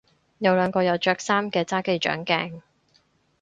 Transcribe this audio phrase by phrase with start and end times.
[0.39, 2.63] 有兩個有着衫嘅揸機掌鏡